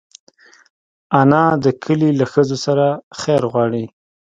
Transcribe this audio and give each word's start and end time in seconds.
انا 1.19 1.43
د 1.63 1.65
کلي 1.83 2.11
له 2.19 2.25
ښځو 2.33 2.57
سره 2.65 2.85
خیر 3.19 3.41
غواړي 3.51 3.85